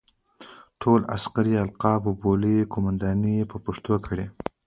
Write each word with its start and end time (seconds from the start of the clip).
ټول 0.81 0.99
عسکري 1.15 1.53
القاب 1.65 2.01
او 2.07 2.13
بولۍ 2.21 2.57
قوماندې 2.73 3.09
یې 3.37 3.49
په 3.51 3.57
پښتو 3.65 3.93
کړې. 4.05 4.25